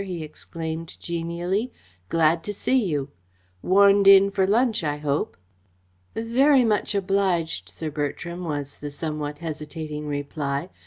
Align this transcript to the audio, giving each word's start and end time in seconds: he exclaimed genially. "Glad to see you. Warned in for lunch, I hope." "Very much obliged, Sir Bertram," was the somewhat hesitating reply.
he 0.03 0.23
exclaimed 0.23 0.99
genially. 0.99 1.71
"Glad 2.09 2.43
to 2.45 2.53
see 2.55 2.85
you. 2.85 3.09
Warned 3.61 4.07
in 4.07 4.31
for 4.31 4.47
lunch, 4.47 4.83
I 4.83 4.97
hope." 4.97 5.37
"Very 6.15 6.65
much 6.65 6.95
obliged, 6.95 7.69
Sir 7.69 7.91
Bertram," 7.91 8.43
was 8.43 8.77
the 8.77 8.89
somewhat 8.89 9.37
hesitating 9.37 10.07
reply. 10.07 10.71